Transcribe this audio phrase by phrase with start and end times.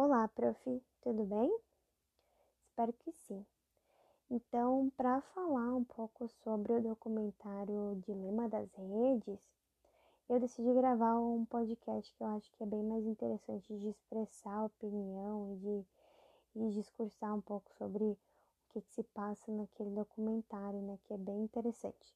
[0.00, 1.52] Olá, prof, tudo bem?
[2.62, 3.44] Espero que sim.
[4.30, 9.40] Então, para falar um pouco sobre o documentário Dilema das Redes,
[10.28, 14.66] eu decidi gravar um podcast que eu acho que é bem mais interessante de expressar
[14.66, 15.84] opinião e de,
[16.54, 18.18] de discursar um pouco sobre o
[18.68, 20.96] que, que se passa naquele documentário, né?
[21.06, 22.14] Que é bem interessante.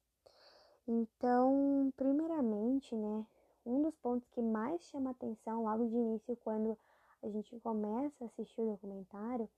[0.86, 3.26] Então, primeiramente, né,
[3.66, 6.78] um dos pontos que mais chama atenção logo de início quando
[7.23, 9.48] a gente começa a assistir o documentário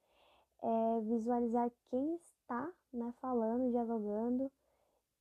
[0.63, 4.51] é visualizar quem está né, falando, dialogando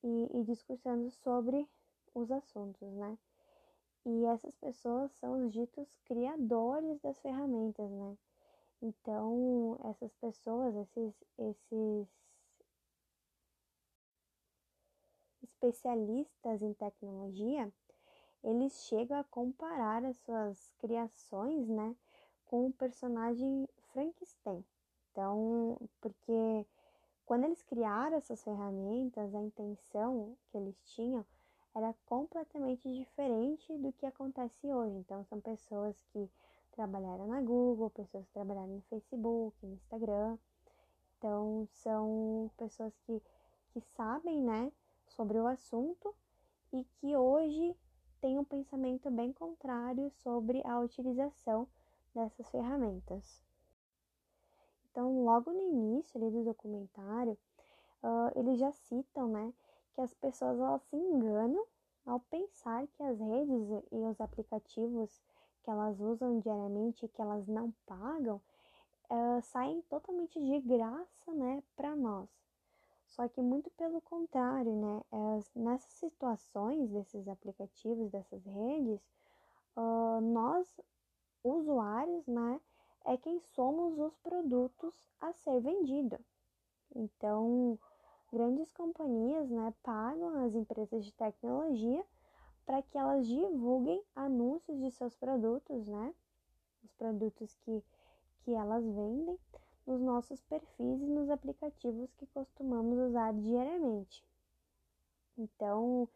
[0.04, 1.67] e, e discursando sobre
[2.14, 3.17] os assuntos, né?
[4.05, 8.17] E essas pessoas são os ditos criadores das ferramentas, né?
[8.81, 12.08] Então, essas pessoas, esses, esses
[15.41, 17.72] especialistas em tecnologia,
[18.44, 21.95] eles chegam a comparar as suas criações, né,
[22.53, 24.64] com o personagem Frankenstein.
[25.11, 26.67] Então, porque
[27.25, 31.25] quando eles criaram essas ferramentas, a intenção que eles tinham
[31.73, 34.95] era completamente diferente do que acontece hoje.
[34.97, 36.30] Então, são pessoas que
[36.73, 40.38] trabalharam na Google, pessoas que trabalharam no Facebook, no Instagram.
[41.17, 43.19] Então, são pessoas que,
[43.72, 44.72] que sabem, né,
[45.08, 46.13] sobre o assunto
[46.72, 47.75] e que hoje
[48.22, 51.67] têm um pensamento bem contrário sobre a utilização
[52.14, 53.44] dessas ferramentas.
[54.92, 57.38] Então, logo no início ali do documentário,
[58.03, 59.53] uh, eles já citam, né,
[59.94, 61.66] que as pessoas elas se enganam
[62.06, 65.22] ao pensar que as redes e os aplicativos
[65.64, 68.41] que elas usam diariamente, que elas não pagam,
[69.09, 72.30] uh, saem totalmente de graça, né, para nós.
[73.08, 79.00] Só que muito pelo contrário, né, as, nessas situações desses aplicativos, dessas redes,
[79.78, 80.67] uh, nós
[81.44, 82.59] usuários, né,
[83.05, 86.17] é quem somos os produtos a ser vendido.
[86.95, 87.77] Então,
[88.31, 92.06] grandes companhias, né, pagam as empresas de tecnologia
[92.66, 96.13] para que elas divulguem anúncios de seus produtos, né,
[96.84, 97.84] os produtos que,
[98.44, 99.38] que elas vendem
[99.85, 104.23] nos nossos perfis e nos aplicativos que costumamos usar diariamente.
[105.38, 106.07] Então,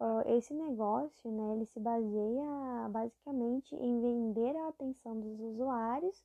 [0.00, 6.24] Uh, esse negócio, né, ele se baseia basicamente em vender a atenção dos usuários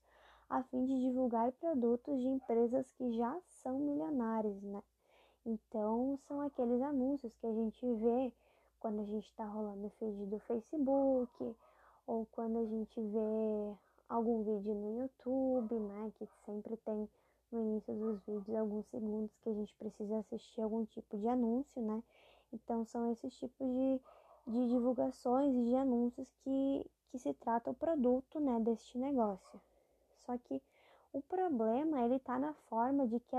[0.49, 4.81] a fim de divulgar produtos de empresas que já são milionárias, né?
[5.45, 8.31] Então, são aqueles anúncios que a gente vê
[8.79, 11.55] quando a gente está rolando o feed do Facebook
[12.07, 13.75] ou quando a gente vê
[14.07, 16.11] algum vídeo no YouTube, né?
[16.17, 17.09] Que sempre tem
[17.51, 21.81] no início dos vídeos alguns segundos que a gente precisa assistir algum tipo de anúncio,
[21.81, 22.03] né?
[22.55, 24.01] Então, são esses tipos de,
[24.47, 29.59] de divulgações e de anúncios que, que se trata o produto né, deste negócio.
[30.25, 30.61] Só que
[31.11, 33.35] o problema ele está na forma de que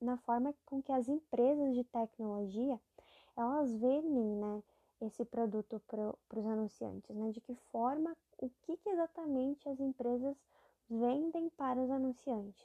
[0.00, 2.78] na forma com que as empresas de tecnologia
[3.36, 4.62] elas vendem né,
[5.00, 7.30] esse produto para os anunciantes, né?
[7.30, 10.36] De que forma, o que, que exatamente as empresas
[10.88, 12.64] vendem para os anunciantes.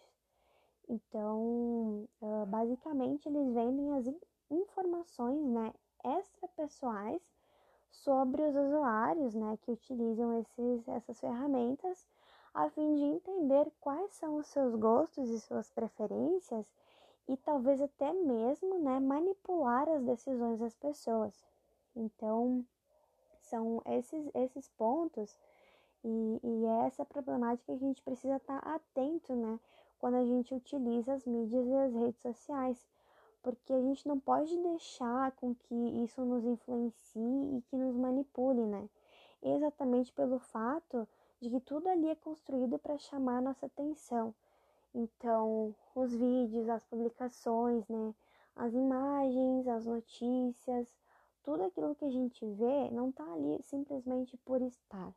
[0.87, 2.07] Então,
[2.47, 4.07] basicamente, eles vendem as
[4.51, 5.73] informações né,
[6.03, 7.21] extra pessoais
[7.91, 12.07] sobre os usuários né, que utilizam esses, essas ferramentas,
[12.53, 16.65] a fim de entender quais são os seus gostos e suas preferências
[17.27, 21.45] e talvez até mesmo né, manipular as decisões das pessoas.
[21.95, 22.65] Então,
[23.41, 25.37] são esses, esses pontos
[26.03, 29.59] e, e é essa problemática que a gente precisa estar atento né,
[29.99, 32.87] quando a gente utiliza as mídias e as redes sociais
[33.41, 38.65] porque a gente não pode deixar com que isso nos influencie e que nos manipule,
[38.65, 38.89] né?
[39.41, 41.07] Exatamente pelo fato
[41.39, 44.33] de que tudo ali é construído para chamar nossa atenção.
[44.93, 48.13] Então, os vídeos, as publicações, né?
[48.55, 50.87] As imagens, as notícias,
[51.43, 55.13] tudo aquilo que a gente vê não está ali simplesmente por estar.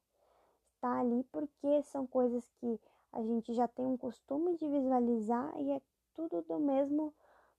[0.75, 2.80] Está ali porque são coisas que
[3.13, 5.83] a gente já tem um costume de visualizar e é
[6.15, 7.13] tudo do mesmo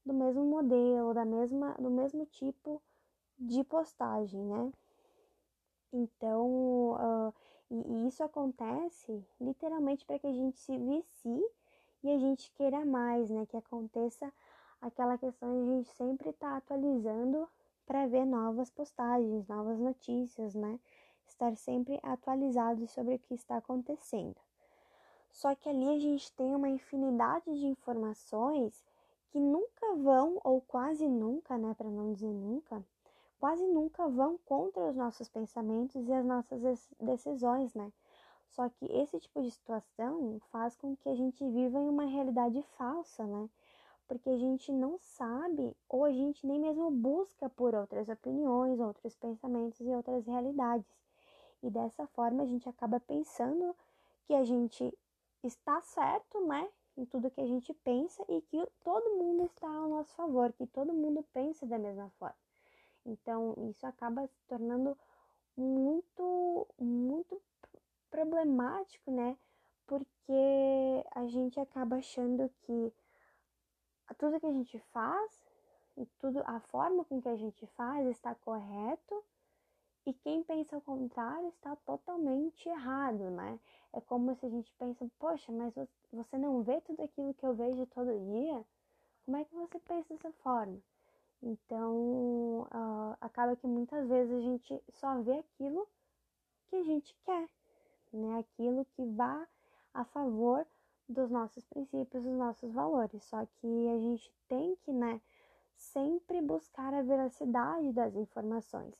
[0.05, 2.81] do mesmo modelo, da mesma, do mesmo tipo
[3.37, 4.71] de postagem, né?
[5.91, 7.33] Então, uh,
[7.69, 11.45] e, e, isso acontece literalmente para que a gente se vicie
[12.03, 13.45] e a gente queira mais, né?
[13.45, 14.31] Que aconteça
[14.81, 17.47] aquela questão de a gente sempre estar tá atualizando
[17.85, 20.79] para ver novas postagens, novas notícias, né?
[21.27, 24.35] Estar sempre atualizado sobre o que está acontecendo.
[25.31, 28.83] Só que ali a gente tem uma infinidade de informações
[29.33, 32.85] que nunca vão, ou quase nunca, né, para não dizer nunca,
[33.39, 36.61] quase nunca vão contra os nossos pensamentos e as nossas
[36.99, 37.91] decisões, né?
[38.49, 42.61] Só que esse tipo de situação faz com que a gente viva em uma realidade
[42.77, 43.49] falsa, né?
[44.07, 49.15] Porque a gente não sabe ou a gente nem mesmo busca por outras opiniões, outros
[49.15, 50.95] pensamentos e outras realidades.
[51.63, 53.75] E dessa forma a gente acaba pensando
[54.27, 54.95] que a gente
[55.43, 56.69] está certo, né?
[57.13, 60.91] Tudo que a gente pensa e que todo mundo está ao nosso favor, que todo
[60.91, 62.35] mundo pensa da mesma forma.
[63.05, 64.97] Então, isso acaba se tornando
[65.55, 67.39] muito, muito
[68.09, 69.37] problemático, né?
[69.85, 72.91] Porque a gente acaba achando que
[74.17, 75.45] tudo que a gente faz
[75.95, 79.23] e tudo a forma com que a gente faz está correto
[80.05, 83.59] e quem pensa o contrário está totalmente errado, né?
[83.93, 85.73] É como se a gente pensa, poxa, mas
[86.11, 88.65] você não vê tudo aquilo que eu vejo todo dia?
[89.25, 90.81] Como é que você pensa dessa forma?
[91.41, 95.87] Então, uh, acaba que muitas vezes a gente só vê aquilo
[96.67, 97.49] que a gente quer,
[98.11, 98.39] né?
[98.39, 99.47] Aquilo que vá
[99.93, 100.65] a favor
[101.07, 103.23] dos nossos princípios, dos nossos valores.
[103.25, 105.21] Só que a gente tem que, né,
[105.75, 108.93] sempre buscar a veracidade das informações,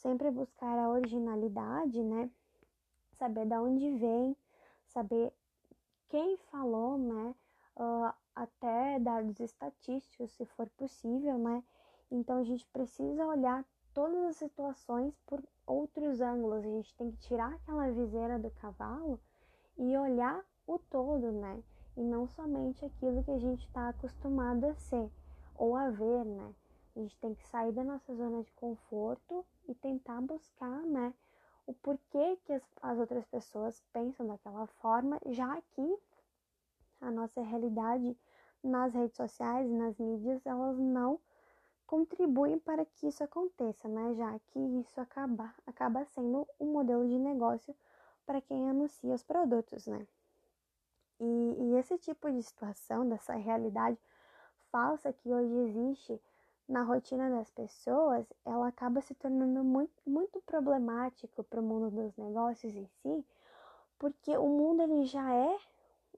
[0.00, 2.30] sempre buscar a originalidade, né?
[3.12, 4.36] Saber de onde vem,
[4.86, 5.32] saber
[6.08, 7.34] quem falou, né?
[7.76, 11.62] Uh, até dados estatísticos, se for possível, né?
[12.10, 13.64] Então a gente precisa olhar
[13.94, 16.64] todas as situações por outros ângulos.
[16.64, 19.20] A gente tem que tirar aquela viseira do cavalo
[19.78, 21.62] e olhar o todo, né?
[21.96, 25.10] E não somente aquilo que a gente está acostumado a ser
[25.54, 26.54] ou a ver, né?
[27.00, 31.14] A gente tem que sair da nossa zona de conforto e tentar buscar, né?
[31.66, 35.98] O porquê que as, as outras pessoas pensam daquela forma, já que
[37.00, 38.14] a nossa realidade
[38.62, 41.18] nas redes sociais e nas mídias, elas não
[41.86, 44.14] contribuem para que isso aconteça, né?
[44.16, 47.74] Já que isso acaba, acaba sendo um modelo de negócio
[48.26, 50.06] para quem anuncia os produtos, né?
[51.18, 53.98] E, e esse tipo de situação, dessa realidade
[54.70, 56.20] falsa que hoje existe
[56.70, 62.16] na rotina das pessoas, ela acaba se tornando muito, muito problemático para o mundo dos
[62.16, 63.26] negócios em si,
[63.98, 65.58] porque o mundo ele já é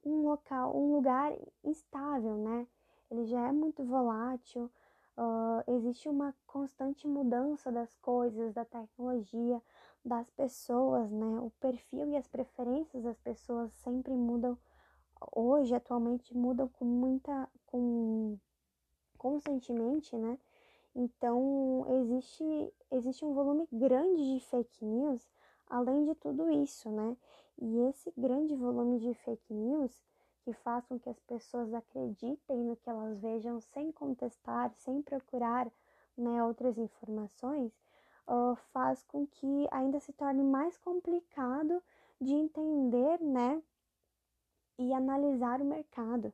[0.04, 1.32] um local, um lugar
[1.64, 2.66] instável, né?
[3.10, 4.70] Ele já é muito volátil,
[5.14, 9.60] Uh, existe uma constante mudança das coisas, da tecnologia,
[10.02, 11.38] das pessoas, né?
[11.40, 14.56] O perfil e as preferências das pessoas sempre mudam.
[15.34, 18.38] Hoje, atualmente, mudam com muita, com
[19.22, 20.36] constantemente, né?
[20.96, 25.30] Então, existe, existe um volume grande de fake news,
[25.68, 27.16] além de tudo isso, né?
[27.56, 30.04] E esse grande volume de fake news
[30.42, 35.70] que façam que as pessoas acreditem no que elas vejam sem contestar, sem procurar
[36.18, 37.72] né, outras informações,
[38.26, 41.80] uh, faz com que ainda se torne mais complicado
[42.20, 43.62] de entender né,
[44.78, 46.32] e analisar o mercado,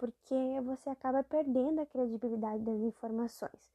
[0.00, 3.70] porque você acaba perdendo a credibilidade das informações.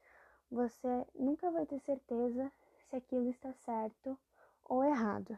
[0.50, 2.52] Você nunca vai ter certeza
[2.90, 4.18] se aquilo está certo
[4.64, 5.38] ou errado.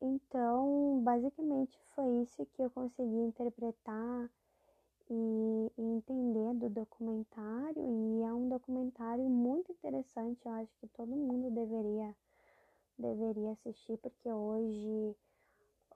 [0.00, 4.30] Então, basicamente foi isso que eu consegui interpretar
[5.10, 7.82] e, e, entender do documentário.
[7.82, 12.16] E é um documentário muito interessante, eu acho que todo mundo deveria,
[12.96, 15.16] deveria assistir, porque hoje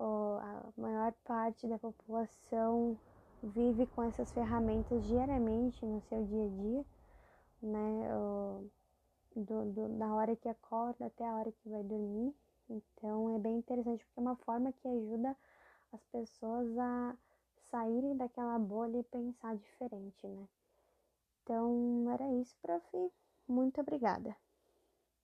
[0.00, 2.98] oh, a maior parte da população
[3.44, 6.84] vive com essas ferramentas diariamente no seu dia a dia,
[7.62, 8.08] né?
[9.36, 12.34] Do, do, da hora que acorda até a hora que vai dormir.
[12.68, 15.36] Então é bem interessante porque é uma forma que ajuda
[15.92, 17.16] as pessoas a
[17.70, 20.48] saírem daquela bolha e pensar diferente, né?
[21.42, 23.12] Então era isso, prof.
[23.46, 24.34] Muito obrigada.